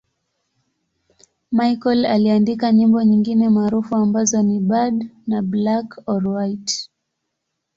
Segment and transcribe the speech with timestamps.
[1.51, 6.89] Michael aliandika nyimbo nyingine maarufu ambazo ni 'Bad' na 'Black or White'.